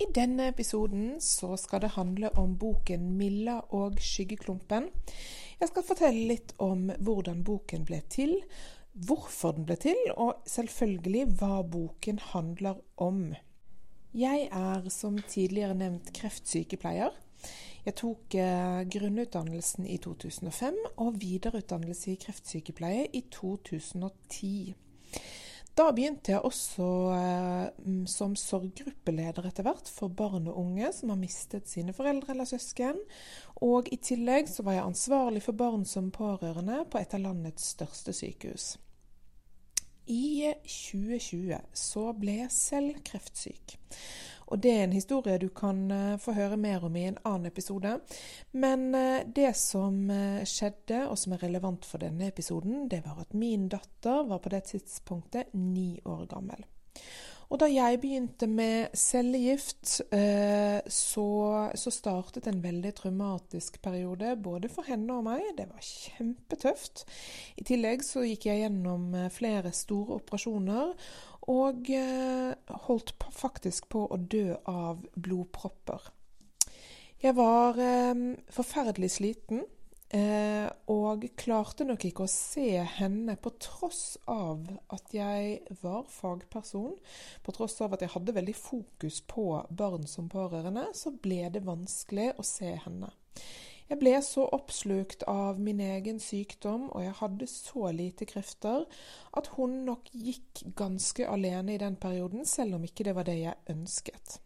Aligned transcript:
I 0.00 0.06
denne 0.14 0.46
episoden 0.48 1.18
så 1.20 1.52
skal 1.60 1.82
det 1.84 1.94
handle 1.98 2.30
om 2.40 2.54
boken 2.58 3.10
'Milla 3.18 3.58
og 3.76 3.98
skyggeklumpen'. 4.00 4.88
Jeg 5.60 5.68
skal 5.68 5.84
fortelle 5.84 6.28
litt 6.30 6.54
om 6.58 6.88
hvordan 6.98 7.44
boken 7.44 7.84
ble 7.84 8.00
til, 8.08 8.32
hvorfor 8.92 9.52
den 9.52 9.66
ble 9.68 9.76
til, 9.76 10.00
og 10.16 10.40
selvfølgelig 10.48 11.26
hva 11.38 11.60
boken 11.62 12.18
handler 12.32 12.80
om. 12.96 13.34
Jeg 14.14 14.48
er 14.52 14.88
som 14.88 15.18
tidligere 15.18 15.74
nevnt 15.74 16.12
kreftsykepleier. 16.16 17.12
Jeg 17.84 17.94
tok 17.98 18.34
eh, 18.34 18.82
grunnutdannelsen 18.88 19.86
i 19.86 19.96
2005 19.98 20.76
og 20.96 21.20
videreutdannelse 21.20 22.12
i 22.12 22.20
kreftsykepleie 22.20 23.06
i 23.12 23.24
2010. 23.32 24.74
Da 25.72 25.86
begynte 25.96 26.34
jeg 26.34 26.44
også 26.44 26.86
eh, 27.16 27.84
som 28.10 28.34
sorggruppeleder 28.36 29.46
etter 29.48 29.64
hvert 29.64 29.88
for 29.88 30.12
barn 30.12 30.50
og 30.50 30.58
unge 30.60 30.90
som 30.92 31.14
har 31.14 31.20
mistet 31.20 31.70
sine 31.70 31.94
foreldre 31.96 32.34
eller 32.34 32.48
søsken. 32.48 33.00
Og 33.64 33.88
i 33.88 33.96
tillegg 33.96 34.50
så 34.52 34.66
var 34.66 34.76
jeg 34.76 34.84
ansvarlig 34.90 35.44
for 35.46 35.56
barn 35.56 35.86
som 35.88 36.12
pårørende 36.12 36.82
på 36.92 37.00
et 37.00 37.16
av 37.16 37.24
landets 37.24 37.72
største 37.72 38.12
sykehus. 38.16 38.74
I 40.12 40.52
2020 40.66 41.56
så 41.78 42.04
ble 42.18 42.40
jeg 42.42 42.52
selv 42.52 43.00
kreftsyk. 43.06 43.78
Og 44.52 44.60
det 44.60 44.72
er 44.76 44.82
en 44.84 44.92
historie 44.92 45.40
du 45.40 45.48
kan 45.56 45.86
uh, 45.88 46.18
få 46.20 46.34
høre 46.36 46.58
mer 46.60 46.84
om 46.84 46.96
i 46.96 47.06
en 47.08 47.16
annen 47.24 47.48
episode. 47.48 47.94
Men 48.52 48.90
uh, 48.92 49.24
det 49.24 49.54
som 49.56 50.04
uh, 50.12 50.44
skjedde, 50.44 51.06
og 51.08 51.16
som 51.18 51.32
er 51.32 51.46
relevant 51.46 51.88
for 51.88 52.04
denne 52.04 52.28
episoden, 52.28 52.86
det 52.92 53.00
var 53.06 53.24
at 53.24 53.32
min 53.32 53.70
datter 53.72 54.26
var 54.28 54.44
på 54.44 54.52
det 54.52 54.66
tidspunktet 54.74 55.54
ni 55.56 55.96
år 56.04 56.26
gammel. 56.28 56.66
Og 57.52 57.58
da 57.60 57.66
jeg 57.68 57.98
begynte 58.00 58.46
med 58.48 58.94
cellegift, 58.96 59.90
så, 60.88 61.24
så, 61.76 61.90
startet 61.92 62.46
en 62.48 62.62
veldig 62.64 62.94
traumatisk 62.96 63.76
periode 63.84 64.30
både 64.40 64.70
for 64.72 64.88
henne 64.88 65.18
og 65.18 65.26
meg. 65.26 65.42
Det 65.58 65.66
var 65.68 65.84
kjempetøft. 65.84 67.04
I 67.60 67.66
tillegg 67.68 68.06
så 68.08 68.24
gikk 68.24 68.46
jeg 68.48 68.62
gjennom 68.62 69.12
flere 69.36 69.74
store 69.76 70.16
operasjoner. 70.22 70.94
Og 71.50 71.90
eh, 71.90 72.52
holdt 72.86 73.14
faktisk 73.34 73.88
på 73.90 74.06
å 74.06 74.18
dø 74.18 74.52
av 74.70 75.02
blodpropper. 75.18 76.10
Jeg 77.22 77.34
var 77.38 77.78
eh, 77.82 78.26
forferdelig 78.50 79.14
sliten. 79.18 79.64
Eh, 80.12 80.68
og 80.92 81.22
klarte 81.40 81.86
nok 81.88 82.02
ikke 82.04 82.26
å 82.26 82.30
se 82.30 82.82
henne 82.98 83.32
på 83.40 83.54
tross 83.64 84.18
av 84.28 84.66
at 84.92 85.14
jeg 85.16 85.78
var 85.80 86.04
fagperson. 86.12 86.98
På 87.40 87.54
tross 87.56 87.78
av 87.80 87.96
at 87.96 88.04
jeg 88.04 88.12
hadde 88.12 88.34
veldig 88.36 88.56
fokus 88.58 89.22
på 89.24 89.46
barn 89.72 90.04
som 90.10 90.28
pårørende, 90.28 90.90
så 90.92 91.14
ble 91.16 91.46
det 91.54 91.64
vanskelig 91.64 92.34
å 92.36 92.44
se 92.44 92.74
henne. 92.84 93.08
Jeg 93.92 94.00
ble 94.00 94.14
så 94.24 94.46
oppslukt 94.56 95.26
av 95.28 95.58
min 95.60 95.80
egen 95.84 96.16
sykdom, 96.16 96.86
og 96.96 97.02
jeg 97.04 97.12
hadde 97.18 97.48
så 97.50 97.90
lite 97.92 98.24
krefter, 98.24 98.86
at 99.36 99.50
hun 99.58 99.82
nok 99.84 100.08
gikk 100.16 100.62
ganske 100.78 101.26
alene 101.28 101.74
i 101.74 101.82
den 101.82 101.98
perioden, 102.00 102.46
selv 102.48 102.78
om 102.78 102.86
ikke 102.88 103.04
det 103.04 103.12
var 103.18 103.28
det 103.28 103.34
jeg 103.42 103.74
ønsket. 103.74 104.38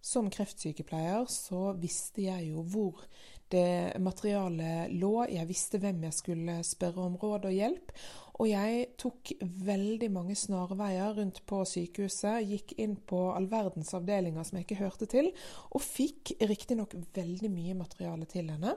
Som 0.00 0.32
kreftsykepleier 0.32 1.28
så 1.28 1.74
visste 1.82 2.24
jeg 2.24 2.48
jo 2.48 2.64
hvor 2.72 3.04
det 3.52 4.00
materialet 4.00 4.96
lå, 4.96 5.26
jeg 5.28 5.50
visste 5.52 5.76
hvem 5.82 6.06
jeg 6.08 6.16
skulle 6.16 6.56
spørre 6.64 7.04
om 7.10 7.20
råd 7.20 7.50
og 7.50 7.58
hjelp, 7.58 7.92
og 8.40 8.48
jeg 8.48 8.86
tok 9.00 9.34
veldig 9.40 10.08
mange 10.14 10.36
snarveier 10.38 11.18
rundt 11.18 11.42
på 11.48 11.60
sykehuset, 11.68 12.46
gikk 12.48 12.74
inn 12.80 12.94
på 12.96 13.26
all 13.34 13.48
verdens 13.50 13.92
avdelinger 13.96 14.46
som 14.46 14.58
jeg 14.58 14.66
ikke 14.66 14.80
hørte 14.80 15.08
til, 15.10 15.28
og 15.70 15.84
fikk 15.84 16.34
riktignok 16.40 16.96
veldig 17.14 17.50
mye 17.52 17.76
materiale 17.76 18.28
til 18.30 18.48
henne. 18.54 18.76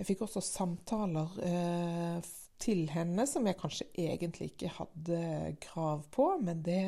Jeg 0.00 0.10
fikk 0.10 0.26
også 0.26 0.42
samtaler 0.44 1.38
eh, 1.46 2.34
til 2.58 2.86
henne 2.90 3.26
som 3.28 3.46
jeg 3.46 3.58
kanskje 3.60 3.88
egentlig 4.00 4.50
ikke 4.52 4.74
hadde 4.78 5.22
krav 5.62 6.06
på, 6.10 6.32
men 6.42 6.64
det 6.66 6.82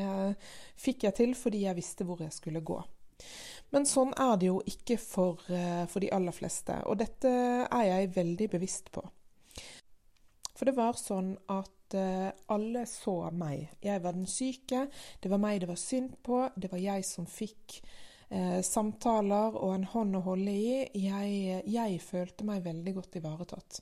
fikk 0.80 1.06
jeg 1.06 1.18
til 1.20 1.34
fordi 1.38 1.66
jeg 1.66 1.78
visste 1.78 2.08
hvor 2.08 2.22
jeg 2.24 2.34
skulle 2.34 2.64
gå. 2.64 2.80
Men 3.74 3.84
sånn 3.86 4.14
er 4.16 4.36
det 4.40 4.48
jo 4.48 4.60
ikke 4.66 4.96
for, 5.00 5.42
eh, 5.52 5.84
for 5.90 6.00
de 6.00 6.10
aller 6.14 6.34
fleste, 6.34 6.80
og 6.88 6.98
dette 7.02 7.30
er 7.30 7.88
jeg 7.90 8.14
veldig 8.16 8.50
bevisst 8.56 8.90
på. 8.94 9.04
For 10.56 10.66
det 10.66 10.74
var 10.74 10.96
sånn 10.98 11.36
at 11.52 11.70
uh, 11.96 12.28
alle 12.54 12.84
så 12.90 13.16
meg. 13.32 13.68
Jeg 13.84 14.02
var 14.04 14.16
den 14.16 14.28
syke. 14.28 14.86
Det 15.20 15.30
var 15.32 15.40
meg 15.42 15.62
det 15.62 15.70
var 15.70 15.80
synd 15.80 16.18
på. 16.22 16.42
Det 16.56 16.70
var 16.72 16.82
jeg 16.82 17.06
som 17.08 17.26
fikk 17.28 17.80
eh, 18.30 18.60
samtaler 18.62 19.56
og 19.56 19.74
en 19.74 19.86
hånd 19.92 20.18
å 20.18 20.24
holde 20.26 20.52
i. 20.52 20.72
Jeg, 20.98 21.62
jeg 21.68 22.00
følte 22.04 22.46
meg 22.48 22.64
veldig 22.66 22.94
godt 22.98 23.20
ivaretatt. 23.20 23.80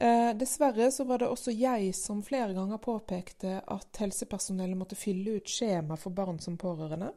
Eh, 0.00 0.30
dessverre 0.36 0.90
så 0.92 1.04
var 1.04 1.20
det 1.20 1.28
også 1.28 1.52
jeg 1.52 1.92
som 1.96 2.22
flere 2.24 2.54
ganger 2.56 2.80
påpekte 2.80 3.58
at 3.60 4.00
helsepersonellet 4.00 4.78
måtte 4.78 4.98
fylle 4.98 5.38
ut 5.40 5.50
skjema 5.50 5.98
for 6.00 6.14
barn 6.16 6.40
som 6.40 6.56
pårørende. 6.60 7.10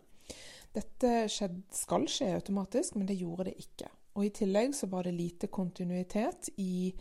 Dette 0.73 1.27
skjedd, 1.29 1.61
skal 1.71 2.07
skje 2.09 2.33
automatisk, 2.39 2.97
men 2.97 3.07
det 3.07 3.19
gjorde 3.21 3.51
det 3.51 3.59
ikke. 3.61 3.91
Og 4.17 4.25
I 4.25 4.33
tillegg 4.35 4.73
så 4.75 4.89
var 4.89 5.07
det 5.07 5.15
lite 5.15 5.47
kontinuitet 5.53 6.49
i 6.61 6.91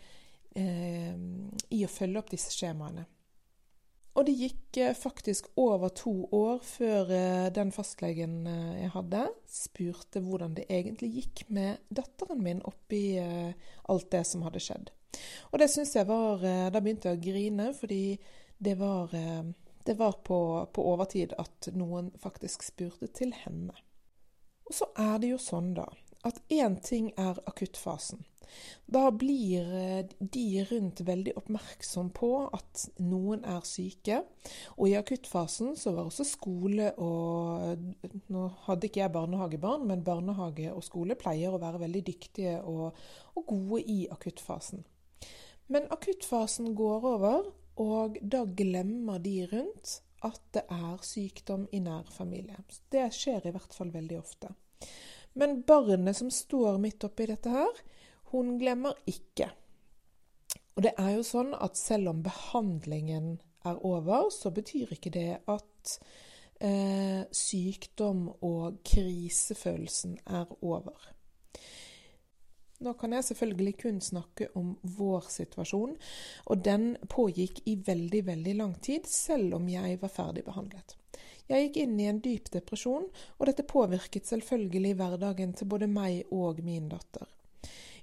eh, 0.55 1.13
i 1.69 1.83
å 1.85 1.91
følge 1.91 2.21
opp 2.21 2.31
disse 2.33 2.53
skjemaene. 2.53 3.05
Og 4.13 4.27
det 4.27 4.33
gikk 4.37 4.77
eh, 4.77 4.93
faktisk 4.93 5.47
over 5.57 5.89
to 5.97 6.13
år 6.37 6.59
før 6.65 7.09
eh, 7.13 7.47
den 7.53 7.71
fastlegen 7.73 8.43
eh, 8.49 8.83
jeg 8.83 8.91
hadde, 8.93 9.23
spurte 9.49 10.21
hvordan 10.21 10.53
det 10.57 10.67
egentlig 10.69 11.09
gikk 11.15 11.45
med 11.53 11.81
datteren 11.89 12.43
min 12.45 12.61
oppi 12.69 13.17
alt 13.19 14.11
det 14.13 14.23
som 14.29 14.45
hadde 14.45 14.61
skjedd. 14.61 14.91
Og 15.51 15.59
det 15.61 15.69
syns 15.69 15.93
jeg 15.93 16.07
var 16.09 16.41
Da 16.73 16.79
begynte 16.81 17.11
jeg 17.11 17.19
å 17.19 17.21
grine, 17.21 17.67
fordi 17.77 18.17
det 18.57 18.73
var, 18.79 19.11
det 19.85 19.95
var 19.99 20.15
på, 20.25 20.39
på 20.73 20.85
overtid 20.89 21.35
at 21.37 21.69
noen 21.77 22.09
faktisk 22.21 22.65
spurte 22.65 23.11
til 23.13 23.33
henne. 23.43 23.75
Og 24.65 24.73
så 24.73 24.89
er 24.97 25.19
det 25.21 25.29
jo 25.35 25.37
sånn, 25.41 25.75
da, 25.77 25.85
at 26.25 26.41
én 26.49 26.79
ting 26.81 27.11
er 27.13 27.37
akuttfasen. 27.45 28.25
Da 28.85 29.07
blir 29.11 29.69
eh, 29.77 30.05
de 30.19 30.45
rundt 30.69 31.01
veldig 31.07 31.35
oppmerksom 31.39 32.11
på 32.15 32.31
at 32.53 32.85
noen 33.01 33.43
er 33.47 33.65
syke. 33.67 34.21
Og 34.77 34.91
i 34.91 34.95
akuttfasen 34.99 35.75
så 35.79 35.95
var 35.95 36.09
også 36.09 36.27
skole 36.27 36.91
og 37.01 37.83
Nå 38.33 38.45
hadde 38.67 38.87
ikke 38.87 39.01
jeg 39.01 39.13
barnehagebarn, 39.13 39.85
men 39.89 40.05
barnehage 40.05 40.71
og 40.73 40.83
skole 40.85 41.17
pleier 41.19 41.53
å 41.53 41.61
være 41.61 41.81
veldig 41.83 42.03
dyktige 42.07 42.55
og, 42.69 42.97
og 43.37 43.45
gode 43.49 43.83
i 43.89 44.03
akuttfasen. 44.11 44.83
Men 45.71 45.87
akuttfasen 45.93 46.73
går 46.75 47.05
over, 47.07 47.51
og 47.79 48.17
da 48.21 48.43
glemmer 48.45 49.21
de 49.23 49.37
rundt 49.51 49.99
at 50.23 50.41
det 50.55 50.63
er 50.71 50.99
sykdom 51.03 51.65
i 51.71 51.81
nær 51.83 52.07
familie. 52.11 52.59
Det 52.91 53.07
skjer 53.15 53.47
i 53.47 53.53
hvert 53.55 53.75
fall 53.75 53.91
veldig 53.93 54.19
ofte. 54.19 54.53
Men 55.39 55.63
barnet 55.67 56.17
som 56.17 56.29
står 56.31 56.77
midt 56.81 57.03
oppi 57.07 57.27
dette 57.29 57.51
her, 57.51 57.81
hun 58.33 58.57
glemmer 58.59 58.97
ikke. 59.09 59.49
Og 60.75 60.83
det 60.85 60.93
er 60.97 61.15
jo 61.15 61.23
sånn 61.25 61.53
at 61.53 61.77
selv 61.77 62.11
om 62.13 62.21
behandlingen 62.25 63.35
er 63.63 63.79
over, 63.85 64.29
så 64.33 64.51
betyr 64.51 64.95
ikke 64.95 65.13
det 65.13 65.29
at 65.47 65.97
eh, 66.59 67.23
sykdom 67.31 68.27
og 68.41 68.81
krisefølelsen 68.87 70.17
er 70.25 70.49
over. 70.61 71.11
Nå 72.83 72.91
kan 72.99 73.13
jeg 73.15 73.23
selvfølgelig 73.29 73.75
kun 73.79 74.01
snakke 74.03 74.49
om 74.59 74.73
vår 74.97 75.29
situasjon, 75.31 75.93
og 76.51 76.65
den 76.65 76.97
pågikk 77.09 77.61
i 77.69 77.77
veldig, 77.85 78.25
veldig 78.27 78.55
lang 78.59 78.73
tid, 78.83 79.07
selv 79.07 79.55
om 79.59 79.69
jeg 79.71 80.01
var 80.01 80.11
ferdig 80.11 80.43
behandlet. 80.43 80.97
Jeg 81.47 81.67
gikk 81.67 81.79
inn 81.83 81.95
i 81.99 82.09
en 82.09 82.19
dyp 82.23 82.49
depresjon, 82.51 83.07
og 83.37 83.47
dette 83.47 83.67
påvirket 83.67 84.27
selvfølgelig 84.27 84.97
hverdagen 84.99 85.55
til 85.55 85.69
både 85.71 85.87
meg 85.91 86.33
og 86.35 86.59
min 86.65 86.89
datter. 86.91 87.27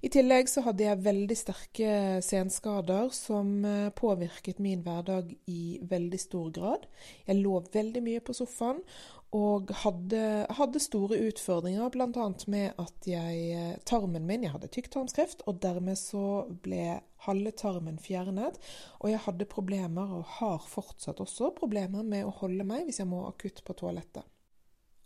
I 0.00 0.08
tillegg 0.08 0.48
så 0.48 0.62
hadde 0.64 0.86
jeg 0.86 1.04
veldig 1.04 1.36
sterke 1.36 1.94
senskader 2.24 3.10
som 3.12 3.64
eh, 3.68 3.90
påvirket 3.92 4.60
min 4.64 4.80
hverdag 4.86 5.34
i 5.52 5.76
veldig 5.84 6.20
stor 6.20 6.48
grad. 6.56 6.86
Jeg 7.26 7.42
lå 7.42 7.58
veldig 7.74 8.02
mye 8.06 8.22
på 8.24 8.32
sofaen 8.38 8.80
og 9.36 9.68
hadde, 9.84 10.22
hadde 10.56 10.82
store 10.82 11.20
utfordringer, 11.28 11.92
bl.a. 11.92 12.24
med 12.50 12.80
at 12.82 13.06
jeg, 13.06 13.44
eh, 13.54 13.76
tarmen 13.86 14.24
min 14.26 14.42
Jeg 14.48 14.56
hadde 14.56 14.72
tykktarmskreft, 14.72 15.44
og 15.46 15.60
dermed 15.62 16.00
så 16.00 16.48
ble 16.64 16.98
halve 17.28 17.52
tarmen 17.52 18.00
fjernet. 18.00 18.56
Og 18.98 19.12
jeg 19.12 19.22
hadde 19.28 19.52
problemer, 19.52 20.16
og 20.16 20.24
har 20.40 20.64
fortsatt 20.66 21.20
også 21.20 21.52
problemer, 21.60 22.02
med 22.02 22.24
å 22.24 22.34
holde 22.40 22.64
meg 22.66 22.88
hvis 22.88 23.04
jeg 23.04 23.12
må 23.12 23.26
akutt 23.28 23.62
på 23.68 23.76
toalettet. 23.78 24.24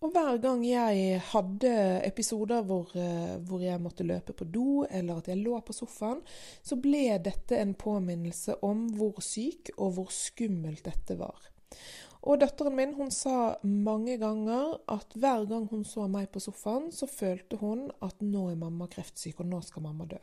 Og 0.05 0.12
hver 0.12 0.37
gang 0.37 0.61
jeg 0.69 1.21
hadde 1.31 1.71
episoder 2.05 2.65
hvor, 2.69 2.91
eh, 2.93 3.39
hvor, 3.41 3.62
jeg 3.65 3.81
måtte 3.81 4.05
løpe 4.05 4.35
på 4.37 4.45
do, 4.45 4.85
eller 4.85 5.23
at 5.23 5.31
jeg 5.31 5.41
lå 5.41 5.56
på 5.65 5.73
sofaen, 5.73 6.21
så 6.61 6.77
ble 6.77 7.17
dette 7.25 7.56
en 7.56 7.73
påminnelse 7.73 8.59
om 8.69 8.85
hvor 8.99 9.23
syk 9.25 9.73
og 9.79 9.95
hvor 9.97 10.12
skummelt 10.12 10.85
dette 10.85 11.17
var. 11.17 11.49
Og 12.29 12.41
datteren 12.41 12.77
min 12.77 12.93
hun 12.97 13.11
sa 13.12 13.56
mange 13.65 14.19
ganger 14.21 14.77
at 14.93 15.17
hver 15.17 15.49
gang 15.49 15.65
hun 15.73 15.89
så 15.89 16.05
meg 16.09 16.29
på 16.33 16.41
sofaen, 16.41 16.91
så 16.93 17.09
følte 17.09 17.56
hun 17.61 17.89
at 18.05 18.21
nå 18.21 18.51
er 18.53 18.61
mamma 18.61 18.91
kreftsyk, 18.93 19.41
og 19.41 19.49
nå 19.49 19.62
skal 19.65 19.89
mamma 19.89 20.09
dø. 20.09 20.21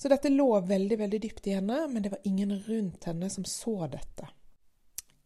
Så 0.00 0.08
dette 0.08 0.32
lå 0.32 0.48
veldig, 0.64 0.98
veldig 1.04 1.20
dypt 1.22 1.52
i 1.52 1.58
henne, 1.58 1.84
men 1.92 2.04
det 2.04 2.12
var 2.16 2.24
ingen 2.24 2.56
rundt 2.66 3.04
henne 3.08 3.28
som 3.32 3.44
så 3.48 3.84
dette. 3.92 4.32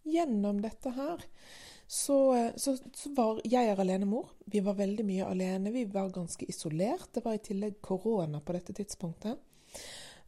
Gjennom 0.09 0.63
dette 0.67 0.95
her 0.99 1.23
så, 1.89 2.53
så, 2.57 2.77
så 2.95 3.11
var 3.17 3.39
jeg 3.49 3.71
er 3.71 3.81
alenemor. 3.81 4.35
Vi 4.45 4.61
var 4.61 4.77
veldig 4.77 5.07
mye 5.09 5.25
alene. 5.25 5.73
Vi 5.73 5.87
var 5.89 6.11
ganske 6.13 6.45
isolert. 6.45 7.09
Det 7.17 7.25
var 7.25 7.39
i 7.39 7.41
tillegg 7.41 7.79
korona 7.81 8.43
på 8.45 8.53
dette 8.53 8.77
tidspunktet. 8.77 9.41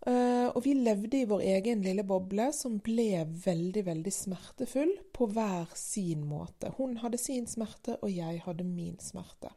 Uh, 0.01 0.49
og 0.57 0.63
vi 0.65 0.73
levde 0.79 1.19
i 1.19 1.27
vår 1.29 1.43
egen 1.59 1.83
lille 1.85 2.07
boble, 2.09 2.47
som 2.57 2.79
ble 2.81 3.27
veldig, 3.45 3.83
veldig 3.91 4.13
smertefull 4.17 4.95
på 5.13 5.29
hver 5.35 5.75
sin 5.77 6.25
måte. 6.25 6.73
Hun 6.79 6.97
hadde 7.03 7.21
sin 7.21 7.45
smerte, 7.45 7.99
og 8.01 8.09
jeg 8.09 8.41
hadde 8.47 8.65
min 8.65 8.97
smerte. 9.05 9.53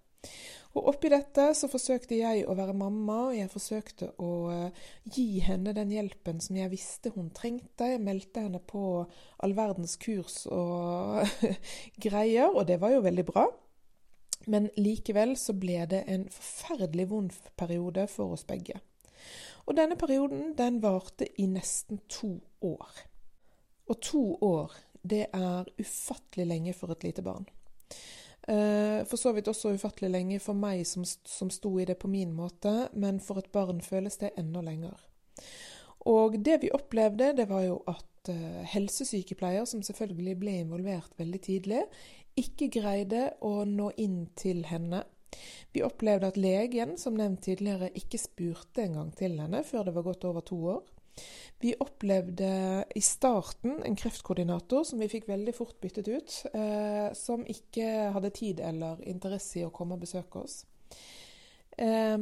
Og 0.74 0.88
oppi 0.90 1.10
dette 1.14 1.52
så 1.54 1.68
forsøkte 1.70 2.18
jeg 2.18 2.48
å 2.50 2.56
være 2.58 2.74
mamma, 2.74 3.18
og 3.28 3.36
jeg 3.38 3.52
forsøkte 3.52 4.08
å 4.18 4.30
uh, 4.50 4.86
gi 5.06 5.38
henne 5.46 5.76
den 5.78 5.92
hjelpen 5.94 6.40
som 6.42 6.58
jeg 6.58 6.72
visste 6.72 7.12
hun 7.14 7.30
trengte. 7.36 7.92
Jeg 7.92 8.02
meldte 8.02 8.48
henne 8.48 8.62
på 8.62 9.04
all 9.06 9.54
verdens 9.58 10.00
kurs 10.02 10.48
og 10.50 11.22
greier, 12.06 12.50
og 12.50 12.66
det 12.72 12.80
var 12.82 12.96
jo 12.96 13.04
veldig 13.06 13.28
bra. 13.30 13.46
Men 14.50 14.72
likevel 14.76 15.38
så 15.40 15.54
ble 15.56 15.86
det 15.92 16.02
en 16.10 16.26
forferdelig 16.34 17.06
vond 17.12 17.38
periode 17.60 18.08
for 18.12 18.34
oss 18.36 18.44
begge. 18.48 18.82
Og 19.70 19.78
denne 19.78 19.96
perioden 19.96 20.56
den 20.58 20.82
varte 20.84 21.30
i 21.40 21.46
nesten 21.48 22.02
to 22.12 22.34
år. 22.66 22.90
Og 23.88 24.02
to 24.02 24.24
år, 24.42 24.74
det 25.04 25.28
er 25.36 25.70
ufattelig 25.80 26.48
lenge 26.50 26.74
for 26.76 26.92
et 26.92 27.06
lite 27.06 27.24
barn. 27.24 27.46
Eh, 28.48 29.04
for 29.08 29.20
så 29.20 29.32
vidt 29.36 29.48
også 29.48 29.74
ufattelig 29.78 30.10
lenge 30.12 30.40
for 30.44 30.58
meg 30.58 30.84
som, 30.88 31.06
som 31.06 31.52
sto 31.54 31.72
i 31.80 31.88
det 31.88 31.98
på 32.02 32.12
min 32.12 32.34
måte, 32.36 32.90
men 32.94 33.22
for 33.24 33.40
et 33.40 33.52
barn 33.56 33.80
føles 33.82 34.20
det 34.20 34.34
enda 34.40 34.64
lenger. 34.66 34.98
Og 36.12 36.36
det 36.44 36.60
vi 36.66 36.74
opplevde, 36.76 37.32
det 37.38 37.48
var 37.48 37.64
jo 37.64 37.78
at 37.88 38.28
uh, 38.28 38.60
helsesykepleier, 38.68 39.64
som 39.64 39.80
selvfølgelig 39.88 40.36
ble 40.42 40.58
involvert 40.60 41.16
veldig 41.16 41.40
tidlig, 41.46 41.86
ikke 42.36 42.68
greide 42.76 43.30
å 43.40 43.62
nå 43.64 43.88
inn 44.04 44.26
til 44.36 44.66
henne 44.68 45.06
vi 45.72 45.84
opplevde 45.84 46.30
at 46.30 46.38
legen, 46.38 46.98
som 46.98 47.16
nevnt 47.18 47.44
tidligere, 47.48 47.92
ikke 47.98 48.22
spurte 48.22 48.86
engang 48.86 49.12
til 49.18 49.40
henne 49.42 49.64
før 49.66 49.88
det 49.88 49.96
var 49.96 50.08
gått 50.10 50.28
over 50.30 50.46
to 50.46 50.60
år. 50.76 50.84
Vi 51.64 51.76
opplevde 51.80 52.84
i 52.96 53.02
starten 53.02 53.78
en 53.86 53.96
kreftkoordinator 53.96 54.84
som 54.88 55.00
vi 55.00 55.08
fikk 55.12 55.30
veldig 55.30 55.54
fort 55.56 55.78
byttet 55.82 56.10
ut, 56.12 56.36
eh, 56.54 57.14
som 57.16 57.46
ikke 57.48 57.88
hadde 58.16 58.34
tid 58.36 58.60
eller 58.60 59.00
interesse 59.08 59.62
i 59.62 59.66
å 59.68 59.72
komme 59.72 59.96
og 59.96 60.04
besøke 60.04 60.44
oss. 60.44 60.66
Eh, 61.78 62.18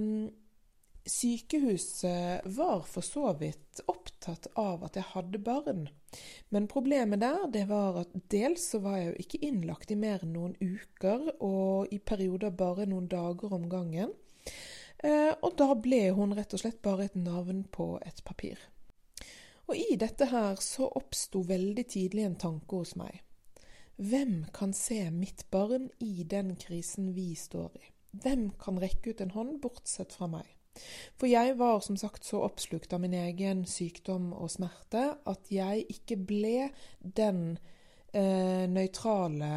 Sykehuset 1.05 2.41
var 2.45 2.83
for 2.85 3.01
så 3.01 3.31
vidt 3.33 3.81
opptatt 3.89 4.51
av 4.53 4.83
at 4.85 4.99
jeg 4.99 5.09
hadde 5.15 5.39
barn, 5.41 5.87
men 6.53 6.67
problemet 6.69 7.23
der 7.23 7.47
det 7.49 7.63
var 7.71 7.97
at 8.03 8.11
dels 8.29 8.67
så 8.73 8.83
var 8.83 8.99
jeg 8.99 9.07
jo 9.07 9.23
ikke 9.23 9.39
innlagt 9.47 9.93
i 9.93 9.97
mer 9.97 10.21
enn 10.21 10.35
noen 10.35 10.53
uker, 10.61 11.31
og 11.41 11.89
i 11.89 11.97
perioder 11.97 12.53
bare 12.53 12.85
noen 12.85 13.09
dager 13.09 13.57
om 13.57 13.65
gangen. 13.71 14.13
Eh, 15.01 15.33
og 15.41 15.57
da 15.57 15.71
ble 15.73 16.03
hun 16.13 16.35
rett 16.37 16.53
og 16.53 16.61
slett 16.61 16.81
bare 16.85 17.09
et 17.09 17.17
navn 17.17 17.63
på 17.73 17.95
et 18.05 18.21
papir. 18.27 18.61
Og 19.71 19.77
i 19.79 19.95
dette 19.95 20.25
her 20.27 20.57
så 20.59 20.89
oppsto 20.99 21.45
veldig 21.47 21.83
tidlig 21.87 22.25
en 22.27 22.35
tanke 22.35 22.75
hos 22.75 22.97
meg. 22.99 23.21
Hvem 23.95 24.49
kan 24.51 24.73
se 24.75 25.05
mitt 25.15 25.45
barn 25.53 25.85
i 26.03 26.25
den 26.27 26.57
krisen 26.59 27.13
vi 27.15 27.29
står 27.39 27.77
i? 27.79 27.91
Hvem 28.11 28.49
kan 28.59 28.81
rekke 28.83 29.13
ut 29.13 29.21
en 29.23 29.31
hånd, 29.31 29.53
bortsett 29.63 30.11
fra 30.11 30.27
meg? 30.27 30.49
For 31.15 31.31
jeg 31.31 31.55
var 31.59 31.79
som 31.85 31.95
sagt 31.95 32.27
så 32.27 32.41
oppslukt 32.43 32.91
av 32.91 32.99
min 32.99 33.15
egen 33.15 33.61
sykdom 33.63 34.33
og 34.35 34.51
smerte 34.51 35.05
at 35.31 35.51
jeg 35.55 35.85
ikke 35.95 36.17
ble 36.19 36.67
den 36.99 37.53
eh, 38.11 38.67
nøytrale 38.67 39.53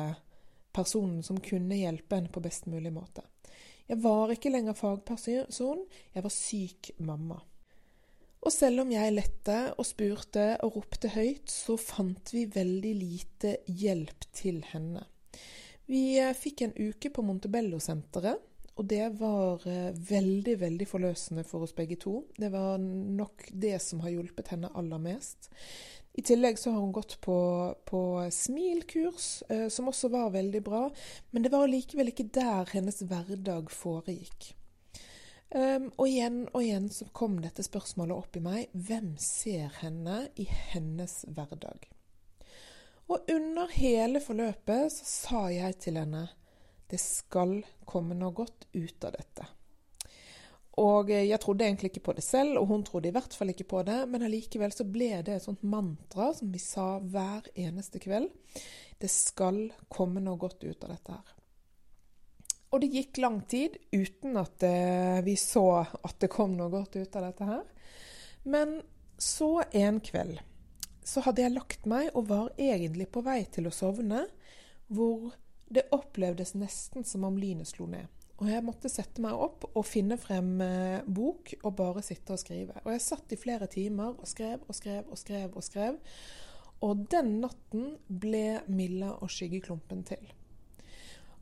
personen 0.74 1.24
som 1.26 1.42
kunne 1.42 1.80
hjelpe 1.80 2.20
henne 2.20 2.30
på 2.30 2.44
best 2.44 2.70
mulig 2.70 2.94
måte. 2.94 3.26
Jeg 3.90 3.98
var 4.06 4.30
ikke 4.30 4.54
lenger 4.54 4.78
fagperson, 4.78 5.82
jeg 6.14 6.22
var 6.22 6.34
syk 6.38 6.92
mamma. 7.02 7.40
Og 8.44 8.52
selv 8.52 8.82
om 8.82 8.90
jeg 8.92 9.14
lette 9.14 9.58
og 9.72 9.86
spurte 9.88 10.50
og 10.64 10.76
ropte 10.76 11.08
høyt, 11.14 11.48
så 11.48 11.78
fant 11.80 12.32
vi 12.34 12.44
veldig 12.52 12.94
lite 12.98 13.56
hjelp 13.64 14.26
til 14.36 14.60
henne. 14.68 15.06
Vi 15.88 16.18
eh, 16.20 16.34
fikk 16.36 16.64
en 16.64 16.74
uke 16.76 17.08
på 17.12 17.24
Montebello-senteret, 17.24 18.42
og 18.74 18.88
det 18.90 19.06
var 19.20 19.64
eh, 19.70 19.96
veldig, 19.96 20.58
veldig 20.60 20.86
forløsende 20.90 21.44
for 21.48 21.64
oss 21.64 21.72
begge 21.76 21.96
to. 22.00 22.18
Det 22.36 22.50
var 22.52 22.76
nok 22.80 23.46
det 23.52 23.78
som 23.84 24.02
har 24.04 24.12
hjulpet 24.12 24.52
henne 24.52 24.72
aller 24.76 25.00
mest. 25.00 25.48
I 26.14 26.22
tillegg 26.22 26.60
så 26.60 26.74
har 26.74 26.82
hun 26.84 26.92
gått 26.94 27.16
på, 27.24 27.38
på 27.88 28.02
smilkurs, 28.32 29.28
eh, 29.48 29.66
som 29.72 29.88
også 29.88 30.12
var 30.12 30.34
veldig 30.36 30.62
bra. 30.66 30.82
Men 31.32 31.46
det 31.46 31.52
var 31.54 31.70
likevel 31.70 32.12
ikke 32.12 32.28
der 32.34 32.68
hennes 32.76 33.00
hverdag 33.08 33.72
foregikk. 33.72 34.52
Um, 35.54 35.92
og 36.02 36.08
igjen 36.10 36.38
og 36.50 36.64
igjen 36.64 36.88
så 36.90 37.06
kom 37.14 37.36
dette 37.38 37.62
spørsmålet 37.62 38.16
opp 38.16 38.38
i 38.38 38.42
meg. 38.42 38.72
Hvem 38.74 39.12
ser 39.22 39.70
henne 39.78 40.24
i 40.34 40.48
hennes 40.50 41.20
hverdag? 41.30 41.86
Og 43.06 43.28
under 43.30 43.70
hele 43.76 44.22
forløpet 44.24 44.90
så 44.90 45.06
sa 45.06 45.42
jeg 45.54 45.76
til 45.84 46.00
henne 46.00 46.24
det 46.90 46.98
skal 46.98 47.60
komme 47.86 48.16
noe 48.18 48.34
godt 48.34 48.66
ut 48.74 49.06
av 49.06 49.14
dette. 49.14 49.46
Og 50.82 51.12
jeg 51.14 51.38
trodde 51.38 51.68
egentlig 51.68 51.92
ikke 51.92 52.08
på 52.08 52.16
det 52.18 52.24
selv, 52.26 52.58
og 52.58 52.66
hun 52.72 52.82
trodde 52.86 53.08
i 53.08 53.14
hvert 53.14 53.34
fall 53.38 53.52
ikke 53.52 53.68
på 53.70 53.84
det, 53.86 54.00
men 54.10 54.26
allikevel 54.26 54.74
så 54.74 54.86
ble 54.86 55.12
det 55.22 55.36
et 55.36 55.46
sånt 55.46 55.62
mantra 55.62 56.32
som 56.34 56.50
vi 56.50 56.58
sa 56.62 56.98
hver 56.98 57.46
eneste 57.54 58.02
kveld. 58.02 58.26
Det 58.98 59.10
skal 59.10 59.68
komme 59.86 60.22
noe 60.22 60.40
godt 60.40 60.66
ut 60.66 60.82
av 60.82 60.96
dette 60.96 61.14
her. 61.14 61.34
Og 62.74 62.82
det 62.82 62.90
gikk 62.90 63.20
lang 63.22 63.38
tid 63.46 63.76
uten 63.94 64.34
at 64.40 64.64
eh, 64.66 65.20
vi 65.22 65.36
så 65.38 65.84
at 65.84 66.16
det 66.18 66.32
kom 66.32 66.56
noe 66.58 66.72
godt 66.72 66.96
ut 66.98 67.16
av 67.20 67.28
dette 67.28 67.46
her. 67.46 67.62
Men 68.50 68.80
så 69.14 69.62
en 69.70 70.00
kveld 70.02 70.40
så 71.04 71.20
hadde 71.22 71.44
jeg 71.44 71.52
lagt 71.52 71.86
meg 71.86 72.08
og 72.16 72.30
var 72.32 72.50
egentlig 72.58 73.06
på 73.12 73.22
vei 73.22 73.44
til 73.52 73.68
å 73.68 73.74
sovne, 73.74 74.24
hvor 74.88 75.34
det 75.68 75.86
opplevdes 75.94 76.54
nesten 76.56 77.04
som 77.06 77.26
om 77.28 77.36
lynet 77.38 77.68
slo 77.70 77.86
ned. 77.90 78.08
Og 78.42 78.48
jeg 78.50 78.64
måtte 78.66 78.90
sette 78.90 79.22
meg 79.22 79.36
opp 79.38 79.68
og 79.70 79.84
finne 79.86 80.16
frem 80.18 80.56
eh, 80.64 81.04
bok 81.06 81.52
og 81.60 81.76
bare 81.78 82.02
sitte 82.02 82.34
og 82.34 82.40
skrive. 82.42 82.80
Og 82.82 82.90
jeg 82.96 83.04
satt 83.04 83.34
i 83.36 83.38
flere 83.38 83.68
timer 83.70 84.16
og 84.16 84.26
skrev 84.26 84.64
og 84.66 84.74
skrev 84.74 85.06
og 85.06 85.20
skrev 85.20 85.54
og 85.54 85.64
skrev. 85.64 86.00
Og 86.82 87.04
den 87.12 87.36
natten 87.44 87.94
ble 88.08 88.64
Milla 88.66 89.14
og 89.20 89.30
skyggeklumpen 89.30 90.02
til. 90.08 90.24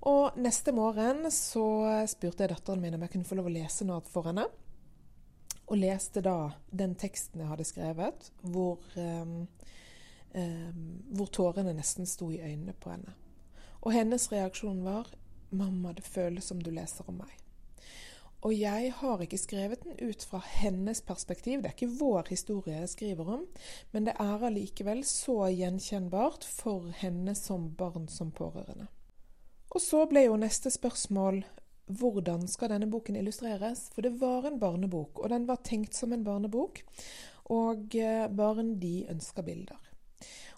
Og 0.03 0.39
neste 0.43 0.73
morgen 0.75 1.29
så 1.31 1.65
spurte 2.11 2.43
jeg 2.43 2.51
datteren 2.51 2.81
min 2.83 2.97
om 2.97 3.05
jeg 3.05 3.13
kunne 3.13 3.29
få 3.29 3.39
lov 3.39 3.51
å 3.51 3.55
lese 3.55 3.87
noe 3.87 4.03
for 4.11 4.27
henne. 4.27 4.49
Og 5.71 5.79
leste 5.79 6.23
da 6.25 6.53
den 6.75 6.97
teksten 6.99 7.45
jeg 7.45 7.51
hadde 7.53 7.67
skrevet, 7.69 8.31
hvor, 8.43 8.83
um, 8.99 9.45
um, 10.35 10.89
hvor 11.15 11.31
tårene 11.31 11.75
nesten 11.77 12.09
sto 12.11 12.33
i 12.35 12.41
øynene 12.43 12.75
på 12.75 12.91
henne. 12.91 13.15
Og 13.83 13.95
hennes 13.95 14.27
reaksjon 14.33 14.83
var 14.85 15.07
'Mamma, 15.53 15.93
det 15.93 16.05
føles 16.05 16.45
som 16.45 16.61
du 16.61 16.71
leser 16.71 17.05
om 17.09 17.23
meg'. 17.23 17.39
Og 18.43 18.59
jeg 18.59 18.93
har 18.93 19.21
ikke 19.23 19.39
skrevet 19.39 19.85
den 19.85 20.09
ut 20.09 20.25
fra 20.25 20.41
hennes 20.45 21.01
perspektiv, 21.01 21.63
det 21.63 21.67
er 21.71 21.77
ikke 21.77 21.99
vår 22.01 22.27
historie 22.29 22.81
jeg 22.81 22.89
skriver 22.89 23.29
om, 23.37 23.45
men 23.93 24.07
det 24.07 24.17
er 24.19 24.47
allikevel 24.49 25.05
så 25.05 25.47
gjenkjennbart 25.47 26.45
for 26.45 26.91
henne 26.91 27.35
som 27.39 27.71
barn 27.79 28.09
som 28.09 28.33
pårørende. 28.35 28.89
Og 29.73 29.81
så 29.81 30.05
ble 30.09 30.27
jo 30.27 30.39
neste 30.41 30.73
spørsmål 30.73 31.43
hvordan 31.93 32.47
skal 32.49 32.73
denne 32.73 32.89
boken 32.91 33.17
illustreres? 33.19 33.89
For 33.95 34.05
det 34.05 34.15
var 34.21 34.47
en 34.49 34.61
barnebok, 34.61 35.21
og 35.21 35.33
den 35.33 35.47
var 35.49 35.63
tenkt 35.67 35.97
som 35.99 36.13
en 36.15 36.25
barnebok, 36.25 36.83
og 37.53 37.97
eh, 37.99 38.29
barn 38.33 38.77
de 38.81 39.03
ønsker 39.13 39.45
bilder. 39.47 39.81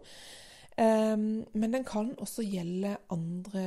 Um, 0.73 1.45
men 1.53 1.73
den 1.75 1.85
kan 1.85 2.15
også 2.17 2.43
gjelde 2.49 2.97
andre 3.13 3.65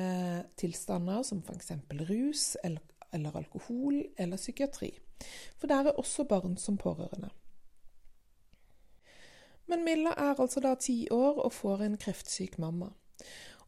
tilstander, 0.57 1.21
som 1.21 1.43
f.eks. 1.45 1.71
rus 2.09 2.57
eller, 2.63 2.81
eller, 3.13 3.37
alkohol 3.37 4.01
eller 4.17 4.41
psykiatri. 4.41 4.95
For 5.59 5.71
der 5.71 5.89
er 5.89 5.99
også 5.99 6.27
barn 6.29 6.57
som 6.57 6.77
pårørende. 6.77 7.29
Men 9.67 9.83
Milla 9.85 10.13
er 10.17 10.39
altså 10.39 10.61
da 10.61 10.75
ti 10.75 11.07
år 11.11 11.41
og 11.45 11.53
får 11.53 11.85
en 11.85 11.97
kreftsyk 11.97 12.59
mamma. 12.61 12.91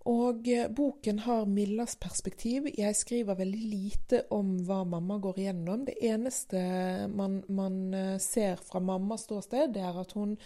Og 0.08 0.48
eh, 0.48 0.70
boken 0.72 1.20
har 1.26 1.46
Millas 1.46 1.98
perspektiv. 2.00 2.68
Jeg 2.78 2.96
skriver 2.96 3.36
veldig 3.36 3.64
lite 3.70 4.22
om 4.32 4.54
hva 4.68 4.84
mamma 4.88 5.18
går 5.20 5.42
igjennom. 5.42 5.84
Det 5.88 5.98
eneste 6.02 6.62
man, 7.12 7.42
man 7.50 7.94
eh, 7.94 8.20
ser 8.24 8.62
fra 8.64 8.80
mammas 8.80 9.26
ståsted, 9.28 9.74
det 9.76 9.84
er 9.84 10.00
at 10.00 10.16
hun 10.16 10.38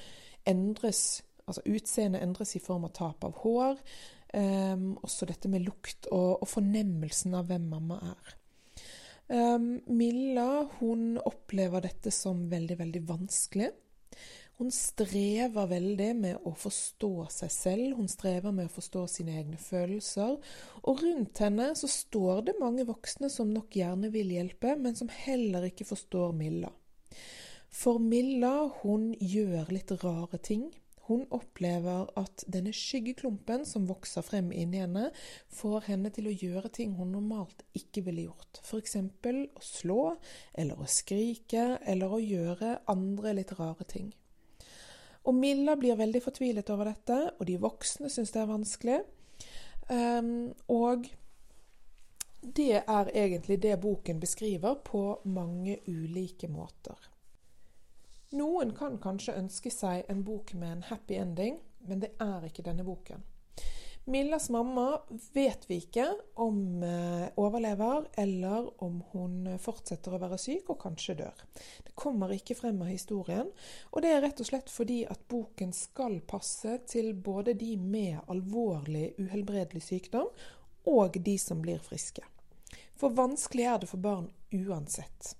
endres 0.46 1.22
Altså 1.52 1.62
utseendet 1.68 2.22
endres 2.24 2.54
i 2.56 2.62
form 2.64 2.86
av 2.88 2.92
tap 2.96 3.26
av 3.28 3.34
hår. 3.42 3.80
Um, 4.32 4.94
også 5.04 5.26
dette 5.28 5.50
med 5.52 5.66
lukt 5.66 6.06
og, 6.08 6.38
og, 6.38 6.46
fornemmelsen 6.48 7.34
av 7.36 7.50
hvem 7.50 7.66
mamma 7.74 7.98
er. 8.14 8.36
Um, 9.32 9.80
Milla 9.88 10.68
hun 10.80 11.16
opplever 11.24 11.86
dette 11.86 12.12
som 12.12 12.50
veldig, 12.52 12.76
veldig 12.82 13.02
vanskelig. 13.08 13.70
Hun 14.60 14.70
strever 14.76 15.70
veldig 15.72 16.10
med 16.20 16.44
å 16.46 16.52
forstå 16.54 17.14
seg 17.34 17.54
selv, 17.56 17.96
hun 17.98 18.12
strever 18.12 18.52
med 18.54 18.68
å 18.68 18.74
forstå 18.76 19.06
sine 19.10 19.38
egne 19.40 19.58
følelser. 19.58 20.36
Og 20.84 21.02
rundt 21.02 21.42
henne 21.42 21.72
så 21.80 21.90
står 21.90 22.44
det 22.50 22.60
mange 22.60 22.86
voksne 22.86 23.32
som 23.32 23.50
nok 23.56 23.80
gjerne 23.80 24.12
vil 24.14 24.36
hjelpe, 24.36 24.76
men 24.78 25.00
som 25.00 25.10
heller 25.10 25.66
ikke 25.72 25.88
forstår 25.90 26.36
Milla. 26.38 26.70
For 27.72 28.04
Milla, 28.04 28.68
hun 28.84 29.14
gjør 29.16 29.72
litt 29.72 29.96
rare 30.04 30.38
ting. 30.44 30.68
Hun 31.12 31.26
opplever 31.36 32.08
at 32.16 32.46
denne 32.48 32.72
skyggeklumpen 32.72 33.66
som 33.68 33.84
vokser 33.90 34.24
frem 34.24 34.48
inni 34.56 34.80
henne, 34.80 35.10
får 35.52 35.90
henne 35.90 36.12
til 36.16 36.30
å 36.30 36.36
gjøre 36.36 36.72
ting 36.72 36.94
hun 36.96 37.12
normalt 37.12 37.66
ikke 37.76 38.06
ville 38.06 38.30
gjort. 38.30 38.62
F.eks. 38.64 38.96
å 39.28 39.66
slå, 39.66 40.00
eller 40.56 40.80
å 40.80 40.88
skrike, 40.88 41.82
eller 41.84 42.16
å 42.16 42.22
gjøre 42.24 42.78
andre 42.94 43.36
litt 43.42 43.52
rare 43.60 43.88
ting. 43.92 44.14
Og 45.28 45.36
Milla 45.36 45.76
blir 45.76 46.00
veldig 46.00 46.24
fortvilet 46.24 46.72
over 46.72 46.94
dette, 46.94 47.20
og 47.36 47.44
de 47.50 47.60
voksne 47.60 48.10
syns 48.10 48.32
det 48.32 48.42
er 48.46 48.50
vanskelig. 48.54 49.02
Um, 49.92 50.54
og 50.72 51.12
det 52.42 52.86
er 52.88 53.16
egentlig 53.20 53.60
det 53.68 53.76
boken 53.84 54.24
beskriver 54.24 54.80
på 54.88 55.04
mange 55.28 55.82
ulike 55.92 56.48
måter. 56.48 57.11
Noen 58.32 58.72
kan 58.78 58.96
kanskje 59.04 59.36
ønske 59.36 59.72
seg 59.74 60.08
en 60.12 60.24
bok 60.24 60.54
med 60.56 60.78
en 60.78 60.88
happy 60.88 61.18
ending, 61.20 61.60
men 61.88 62.00
det 62.04 62.14
er 62.24 62.48
ikke 62.48 62.64
denne 62.64 62.86
boken. 62.88 63.26
Millas 64.06 64.50
mamma 64.50 65.02
vet 65.34 65.68
vi 65.70 65.76
ikke 65.84 66.08
om 66.42 66.84
eh, 66.84 67.28
overlever, 67.38 68.08
eller 68.18 68.70
om 68.84 69.02
hun 69.12 69.52
fortsetter 69.62 70.16
å 70.16 70.20
være 70.24 70.40
syk 70.42 70.72
og 70.74 70.80
kanskje 70.82 71.18
dør. 71.20 71.44
Det 71.86 71.94
kommer 71.94 72.34
ikke 72.34 72.58
frem 72.58 72.80
av 72.82 72.90
historien, 72.90 73.52
og 73.92 74.02
det 74.02 74.16
er 74.16 74.24
rett 74.26 74.42
og 74.42 74.50
slett 74.50 74.74
fordi 74.74 75.04
at 75.06 75.28
boken 75.30 75.76
skal 75.76 76.18
passe 76.26 76.80
til 76.90 77.12
både 77.14 77.54
de 77.60 77.76
med 77.78 78.24
alvorlig 78.32 79.12
uhelbredelig 79.20 79.84
sykdom 79.86 80.32
og 80.90 81.22
de 81.22 81.38
som 81.38 81.62
blir 81.62 81.84
friske. 81.84 82.26
For 82.98 83.14
vanskelig 83.14 83.70
er 83.70 83.84
det 83.84 83.92
for 83.92 84.02
barn 84.02 84.32
uansett. 84.56 85.36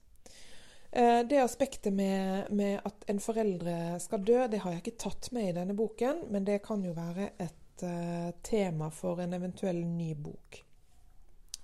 Eh, 0.92 1.28
det 1.30 1.40
aspektet 1.40 1.94
med, 1.94 2.52
med, 2.52 2.82
at 2.84 3.06
en 3.08 3.20
foreldre 3.24 4.00
skal 4.04 4.26
dø, 4.28 4.42
det 4.52 4.60
har 4.60 4.74
jeg 4.74 4.84
ikke 4.84 5.00
tatt 5.06 5.30
med 5.32 5.50
i 5.50 5.56
denne 5.56 5.76
boken, 5.78 6.26
men 6.34 6.48
det 6.48 6.60
kan 6.66 6.84
jo 6.84 6.92
være 6.98 7.30
et 7.40 7.86
uh, 7.88 8.32
tema 8.44 8.90
for 8.92 9.22
en 9.24 9.34
eventuell 9.34 9.80
ny 9.88 10.12
bok. 10.20 10.60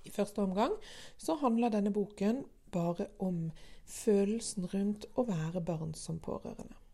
I 0.07 0.13
første 0.15 0.39
omgang 0.39 0.77
så 1.19 1.35
handler 1.41 1.75
denne 1.75 1.91
boken 1.91 2.45
bare 2.71 3.09
om 3.19 3.49
følelsen 3.87 4.69
rundt 4.71 5.09
å 5.19 5.27
være 5.27 5.63
barn 5.63 5.91
som 5.95 6.23
pårørende. 6.23 6.86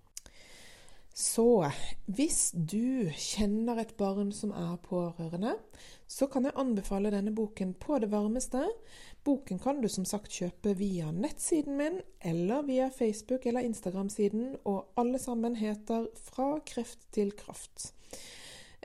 Så 1.13 1.45
hvis 2.09 2.47
du 2.57 3.05
kjenner 3.13 3.83
et 3.83 3.91
barn 3.99 4.31
som 4.33 4.49
er 4.57 4.79
pårørende, 4.81 5.51
så 6.09 6.25
kan 6.25 6.47
jeg 6.47 6.57
anbefale 6.57 7.11
denne 7.13 7.33
boken 7.37 7.75
på 7.77 7.99
det 8.01 8.09
varmeste. 8.09 8.63
Boken 9.23 9.61
kan 9.61 9.81
du 9.81 9.87
som 9.93 10.07
sagt 10.09 10.33
kjøpe 10.33 10.73
via 10.79 11.11
nettsiden 11.13 11.77
min 11.77 11.99
eller 12.19 12.65
via 12.65 12.89
Facebook- 12.89 13.45
eller 13.45 13.61
Instagram-siden, 13.61 14.55
og 14.65 14.89
alle 14.97 15.21
sammen 15.21 15.55
heter 15.55 16.09
Fra 16.17 16.57
kreft 16.65 17.05
til 17.13 17.31
kraft. 17.37 17.93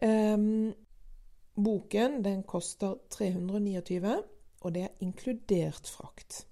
Um, 0.03 0.75
boken 1.57 2.21
den 2.25 2.45
koster 2.45 3.01
329, 3.11 4.23
og 4.61 4.75
det 4.75 4.85
er 4.85 5.01
inkludert 5.01 5.89
frakt. 5.89 6.45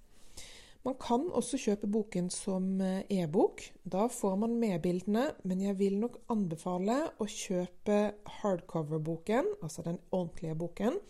Man 0.86 0.94
kan 1.02 1.24
også 1.34 1.58
kjøpe 1.58 1.88
boken 1.90 2.28
som 2.30 2.80
eh, 2.80 3.02
e-bok. 3.10 3.64
Da 3.82 4.04
får 4.06 4.36
man 4.38 4.54
medbildene, 4.60 5.24
men 5.42 5.64
jeg 5.64 5.78
vil 5.80 5.96
nok 5.98 6.20
anbefale 6.30 7.00
å 7.18 7.26
kjøpe 7.26 7.96
hardcover-boken, 8.38 9.50
altså 9.66 9.82
den 9.82 9.98
ordentlige 10.14 10.54
boken, 10.54 11.00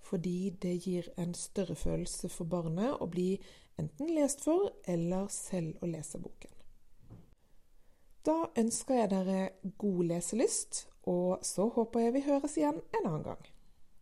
fordi 0.00 0.54
det 0.62 0.78
gir 0.86 1.10
en 1.20 1.34
større 1.36 1.76
følelse 1.76 2.30
for 2.32 2.48
barnet 2.48 2.96
å 2.96 3.10
bli 3.12 3.34
enten 3.76 4.14
lest 4.16 4.40
for 4.46 4.70
eller 4.88 5.28
selv 5.28 5.84
å 5.84 5.90
lese 5.90 6.22
boken. 6.22 6.54
Da 8.24 8.38
ønsker 8.56 9.02
jeg 9.02 9.10
dere 9.12 9.42
god 9.78 10.00
leselyst 10.14 10.86
og 11.06 11.44
så 11.46 11.68
håper 11.76 12.06
jeg 12.06 12.16
vi 12.16 12.24
høres 12.26 12.56
igjen 12.58 12.80
en 12.80 13.04
annen 13.04 13.28
gang. 13.28 13.44